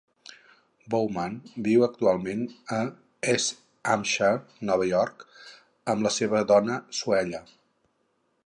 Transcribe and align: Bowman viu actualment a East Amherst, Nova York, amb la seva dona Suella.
Bowman 0.93 1.35
viu 1.67 1.83
actualment 1.87 2.41
a 2.79 2.81
East 3.35 3.61
Amherst, 3.97 4.57
Nova 4.71 4.89
York, 4.95 5.29
amb 5.95 6.09
la 6.11 6.17
seva 6.21 6.45
dona 6.55 6.83
Suella. 7.03 7.45